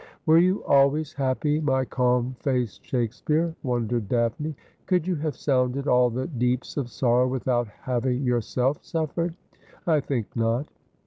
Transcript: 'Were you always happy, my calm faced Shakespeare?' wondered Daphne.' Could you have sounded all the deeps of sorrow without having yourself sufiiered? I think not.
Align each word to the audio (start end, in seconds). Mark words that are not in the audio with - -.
'Were 0.25 0.39
you 0.39 0.63
always 0.63 1.13
happy, 1.13 1.59
my 1.59 1.85
calm 1.85 2.35
faced 2.39 2.83
Shakespeare?' 2.83 3.53
wondered 3.61 4.09
Daphne.' 4.09 4.55
Could 4.87 5.05
you 5.05 5.13
have 5.17 5.35
sounded 5.37 5.87
all 5.87 6.09
the 6.09 6.25
deeps 6.25 6.75
of 6.75 6.89
sorrow 6.89 7.27
without 7.27 7.67
having 7.67 8.23
yourself 8.23 8.81
sufiiered? 8.81 9.35
I 9.85 9.99
think 9.99 10.35
not. 10.35 10.67